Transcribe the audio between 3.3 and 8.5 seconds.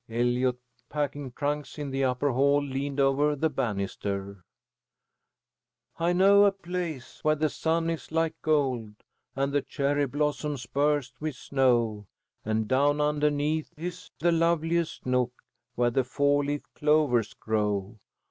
the banister: "I know a place where the sun is like